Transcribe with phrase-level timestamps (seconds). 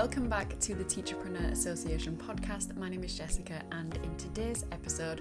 [0.00, 2.74] Welcome back to the Teacherpreneur Association podcast.
[2.74, 5.20] My name is Jessica, and in today's episode,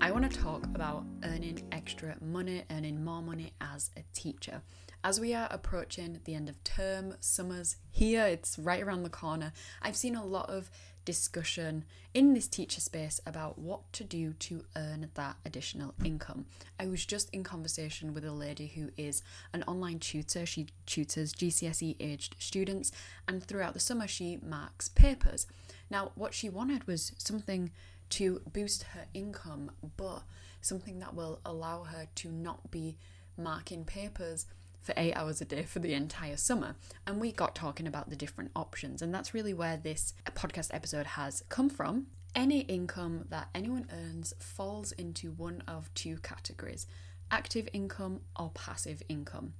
[0.00, 4.62] I want to talk about earning extra money, earning more money as a teacher.
[5.02, 9.52] As we are approaching the end of term, summer's here, it's right around the corner.
[9.82, 10.70] I've seen a lot of
[11.04, 16.46] discussion in this teacher space about what to do to earn that additional income.
[16.78, 19.22] I was just in conversation with a lady who is
[19.52, 20.46] an online tutor.
[20.46, 22.92] She tutors GCSE aged students,
[23.26, 25.46] and throughout the summer, she marks papers.
[25.90, 27.70] Now, what she wanted was something
[28.10, 30.22] to boost her income, but
[30.60, 32.96] something that will allow her to not be
[33.36, 34.46] marking papers
[34.84, 36.76] for eight hours a day for the entire summer.
[37.06, 39.02] And we got talking about the different options.
[39.02, 42.06] And that's really where this podcast episode has come from.
[42.34, 46.86] Any income that anyone earns falls into one of two categories
[47.30, 49.54] active income or passive income.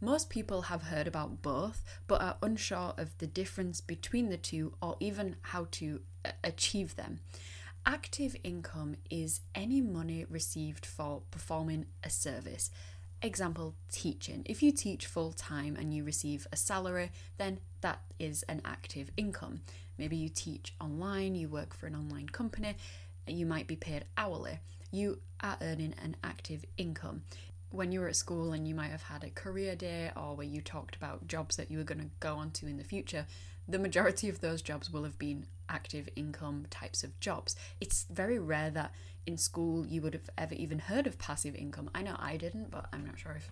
[0.00, 4.74] Most people have heard about both, but are unsure of the difference between the two
[4.82, 7.20] or even how to uh, achieve them.
[7.86, 12.70] Active income is any money received for performing a service,
[13.22, 14.42] Example teaching.
[14.44, 19.10] If you teach full time and you receive a salary, then that is an active
[19.16, 19.62] income.
[19.98, 22.76] Maybe you teach online, you work for an online company,
[23.26, 24.60] you might be paid hourly.
[24.90, 27.22] You are earning an active income.
[27.70, 30.46] When you were at school and you might have had a career day or where
[30.46, 33.26] you talked about jobs that you were going to go on to in the future,
[33.68, 37.56] the majority of those jobs will have been active income types of jobs.
[37.80, 38.92] It's very rare that
[39.26, 41.90] in school you would have ever even heard of passive income.
[41.94, 43.50] I know I didn't, but I'm not sure if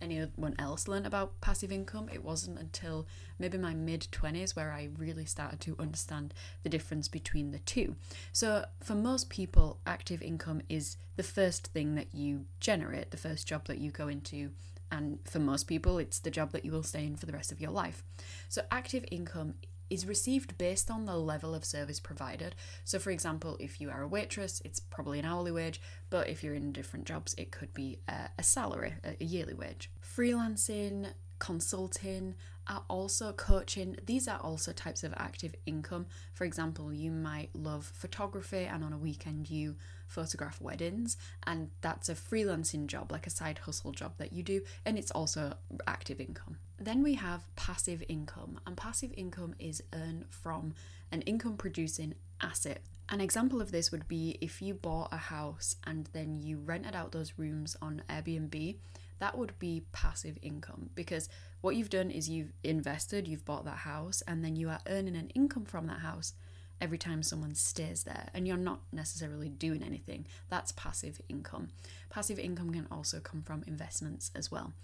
[0.00, 2.08] anyone else learned about passive income.
[2.12, 3.06] It wasn't until
[3.38, 7.96] maybe my mid 20s where I really started to understand the difference between the two.
[8.32, 13.46] So, for most people, active income is the first thing that you generate, the first
[13.46, 14.50] job that you go into
[14.90, 17.52] and for most people, it's the job that you will stay in for the rest
[17.52, 18.02] of your life.
[18.48, 19.54] So, active income
[19.88, 22.54] is received based on the level of service provided.
[22.84, 25.80] So, for example, if you are a waitress, it's probably an hourly wage,
[26.10, 29.90] but if you're in different jobs, it could be a, salary, a yearly wage.
[30.02, 31.08] Freelancing,
[31.38, 32.34] consulting,
[32.68, 33.96] are also coaching.
[34.06, 36.06] These are also types of active income.
[36.34, 39.76] For example, you might love photography and on a weekend you
[40.08, 44.62] photograph weddings, and that's a freelancing job, like a side hustle job that you do,
[44.84, 45.54] and it's also
[45.86, 46.58] active income.
[46.78, 50.74] Then we have passive income, and passive income is earned from
[51.10, 52.80] an income producing asset.
[53.08, 56.96] An example of this would be if you bought a house and then you rented
[56.96, 58.76] out those rooms on Airbnb
[59.18, 61.28] that would be passive income because
[61.60, 65.16] what you've done is you've invested, you've bought that house, and then you are earning
[65.16, 66.34] an income from that house
[66.80, 70.26] every time someone stays there and you're not necessarily doing anything.
[70.48, 71.68] That's passive income.
[72.10, 74.74] Passive income can also come from investments as well.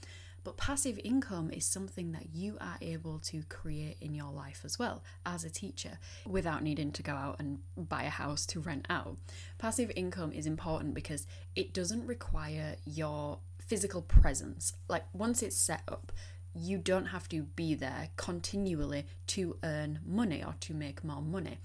[0.45, 4.79] But passive income is something that you are able to create in your life as
[4.79, 8.87] well as a teacher without needing to go out and buy a house to rent
[8.91, 9.17] out.
[9.59, 13.39] Passive income is important because it doesn't require your
[13.73, 14.75] physical presence.
[14.87, 16.13] Like once it's set up,
[16.55, 21.57] you don't have to be there continually to earn money or to make more money.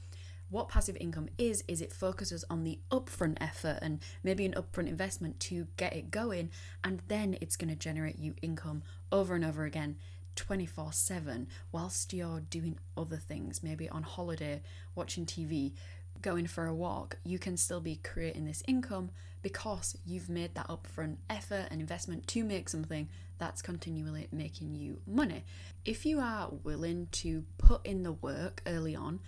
[0.49, 4.87] What passive income is, is it focuses on the upfront effort and maybe an upfront
[4.87, 6.49] investment to get it going,
[6.81, 9.97] and then it's going to generate you income over and over again
[10.37, 14.61] 24 7 whilst you're doing other things, maybe on holiday,
[14.95, 15.73] watching TV,
[16.21, 19.11] going for a walk, you can still be creating this income
[19.41, 24.99] because you've made that upfront effort and investment to make something that's continually making you
[25.05, 25.43] money.
[25.85, 29.19] If you are willing to put in the work early on,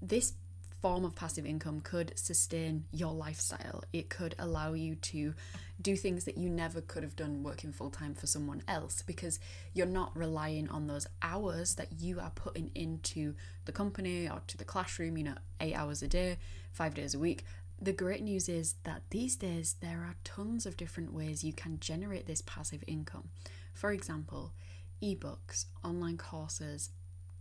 [0.00, 0.32] this
[0.82, 3.84] form of passive income could sustain your lifestyle.
[3.92, 5.32] It could allow you to
[5.80, 9.38] do things that you never could have done working full time for someone else because
[9.74, 13.34] you're not relying on those hours that you are putting into
[13.64, 16.36] the company or to the classroom, you know, eight hours a day,
[16.72, 17.44] five days a week.
[17.80, 21.78] The great news is that these days there are tons of different ways you can
[21.78, 23.28] generate this passive income.
[23.72, 24.52] For example,
[25.00, 26.90] ebooks, online courses,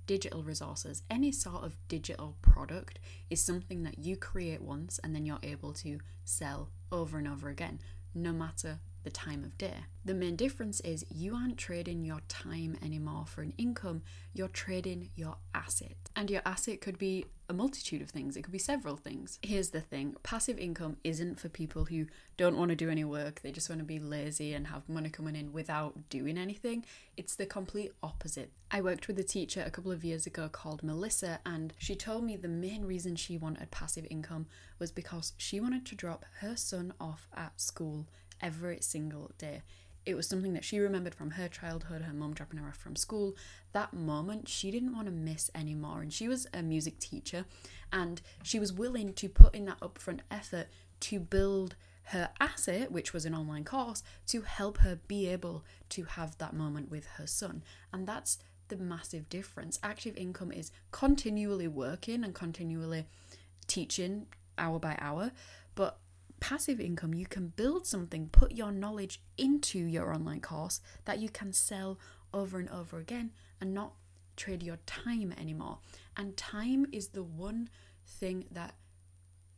[0.05, 2.99] digital resources, any sort of digital product
[3.29, 7.49] is something that you create once and then you're able to sell over and over
[7.49, 7.79] again,
[8.13, 9.85] no matter the time of day.
[10.03, 14.01] The main difference is you aren't trading your time anymore for an income,
[14.33, 15.95] you're trading your asset.
[16.15, 19.37] And your asset could be a multitude of things, it could be several things.
[19.43, 22.07] Here's the thing passive income isn't for people who
[22.37, 25.09] don't want to do any work, they just want to be lazy and have money
[25.09, 26.85] coming in without doing anything.
[27.17, 28.51] It's the complete opposite.
[28.71, 32.23] I worked with a teacher a couple of years ago called Melissa, and she told
[32.23, 34.47] me the main reason she wanted passive income
[34.79, 38.07] was because she wanted to drop her son off at school
[38.41, 39.61] every single day.
[40.03, 42.95] it was something that she remembered from her childhood, her mum dropping her off from
[42.95, 43.35] school.
[43.71, 46.01] That moment she didn't want to miss anymore.
[46.01, 47.45] And she was a music teacher
[47.93, 50.67] and she was willing to put in that upfront effort
[51.01, 56.03] to build her asset, which was an online course, to help her be able to
[56.03, 57.63] have that moment with her son.
[57.93, 58.39] And that's
[58.69, 59.79] the massive difference.
[59.83, 63.05] Active income is continually working and continually
[63.67, 64.25] teaching
[64.57, 65.31] hour by hour,
[65.75, 65.99] but
[66.41, 71.29] passive income, you can build something, put your knowledge into your online course that you
[71.29, 71.97] can sell
[72.33, 73.93] over and over again and not
[74.35, 75.77] trade your time anymore.
[76.17, 77.69] And time is the one
[78.05, 78.75] thing that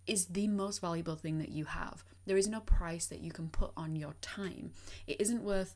[0.06, 2.04] is the most valuable thing that you have.
[2.26, 4.72] There is no price that you can put on your time.
[5.08, 5.76] It isn't worth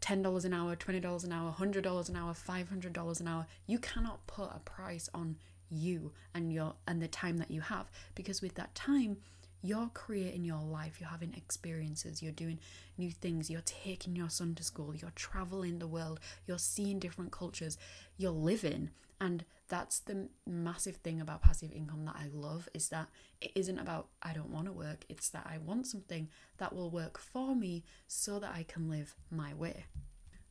[0.00, 3.46] $10 an hour, $20 an hour, $100 an hour, $500 an hour.
[3.66, 5.36] You cannot put a price on
[5.70, 9.16] you and your and the time that you have because with that time
[9.64, 12.58] you're creating your life, you're having experiences, you're doing
[12.98, 17.32] new things, you're taking your son to school, you're traveling the world, you're seeing different
[17.32, 17.78] cultures,
[18.18, 18.90] you're living.
[19.22, 23.08] And that's the massive thing about passive income that I love is that
[23.40, 26.28] it isn't about I don't want to work, it's that I want something
[26.58, 29.86] that will work for me so that I can live my way.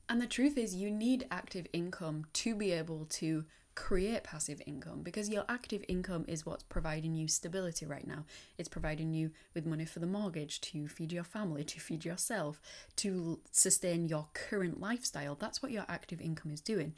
[0.10, 3.46] And the truth is, you need active income to be able to
[3.76, 8.26] create passive income because your active income is what's providing you stability right now.
[8.58, 12.62] It's providing you with money for the mortgage, to feed your family, to feed yourself,
[12.98, 15.36] to sustain your current lifestyle.
[15.36, 16.94] That's what your active income is doing.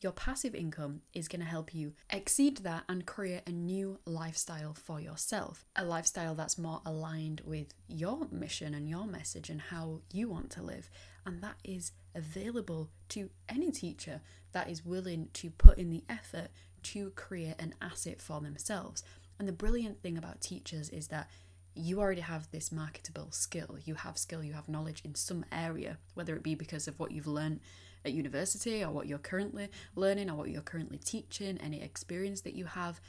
[0.00, 4.72] Your passive income is going to help you exceed that and create a new lifestyle
[4.72, 5.66] for yourself.
[5.76, 10.48] A lifestyle that's more aligned with your mission and your message and how you want
[10.52, 10.88] to live.
[11.26, 16.48] And that is available to any teacher that is willing to put in the effort
[16.84, 19.04] to create an asset for themselves.
[19.38, 21.28] And the brilliant thing about teachers is that
[21.74, 23.76] you already have this marketable skill.
[23.84, 27.12] You have skill, you have knowledge in some area, whether it be because of what
[27.12, 27.60] you've learned
[28.04, 32.54] at university or what you're currently learning or what you're currently teaching, any experience that
[32.54, 33.00] you have.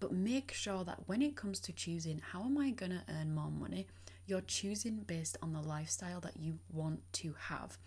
[0.00, 3.34] But make sure that when it comes to choosing how am I going to earn
[3.34, 3.86] more money,
[4.26, 7.78] you're choosing based on the lifestyle that you want to have.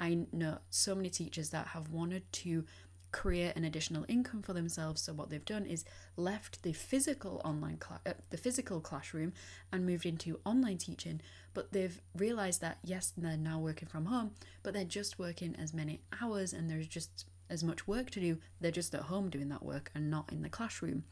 [0.00, 2.64] I know so many teachers that have wanted to
[3.12, 5.02] create an additional income for themselves.
[5.02, 5.84] So what they've done is
[6.16, 9.32] left the physical online cl- uh, the physical classroom
[9.72, 11.20] and moved into online teaching.
[11.54, 15.74] But they've realized that yes, they're now working from home, but they're just working as
[15.74, 18.38] many hours and there's just as much work to do.
[18.60, 21.04] They're just at home doing that work and not in the classroom.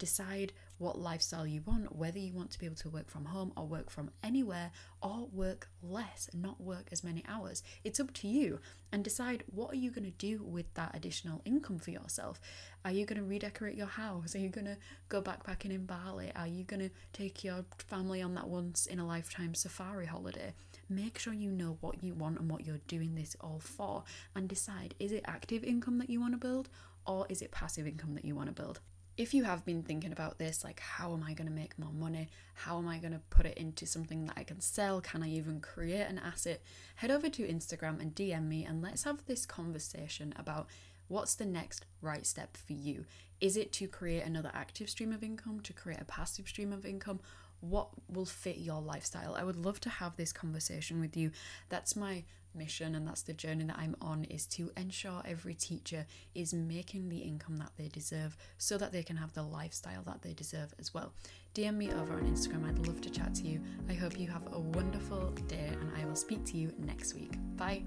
[0.00, 3.52] Decide what lifestyle you want, whether you want to be able to work from home
[3.54, 4.70] or work from anywhere
[5.02, 7.62] or work less, not work as many hours.
[7.84, 8.60] It's up to you
[8.90, 12.40] and decide what are you going to do with that additional income for yourself.
[12.82, 14.34] Are you going to redecorate your house?
[14.34, 14.78] Are you going to
[15.10, 16.32] go backpacking in Bali?
[16.34, 20.54] Are you going to take your family on that once in a lifetime safari holiday?
[20.88, 24.04] Make sure you know what you want and what you're doing this all for
[24.34, 26.70] and decide is it active income that you want to build
[27.06, 28.80] or is it passive income that you want to build?
[29.16, 31.92] If you have been thinking about this, like, how am I going to make more
[31.92, 32.28] money?
[32.54, 35.00] How am I going to put it into something that I can sell?
[35.00, 36.62] Can I even create an asset?
[36.96, 40.68] Head over to Instagram and DM me and let's have this conversation about
[41.08, 43.04] what's the next right step for you.
[43.40, 46.86] Is it to create another active stream of income, to create a passive stream of
[46.86, 47.20] income?
[47.60, 49.34] What will fit your lifestyle?
[49.34, 51.30] I would love to have this conversation with you.
[51.68, 52.24] That's my
[52.54, 57.08] mission and that's the journey that I'm on is to ensure every teacher is making
[57.08, 60.74] the income that they deserve so that they can have the lifestyle that they deserve
[60.78, 61.12] as well.
[61.54, 62.68] DM me over on Instagram.
[62.68, 63.60] I'd love to chat to you.
[63.88, 67.32] I hope you have a wonderful day and I will speak to you next week.
[67.56, 67.82] Bye.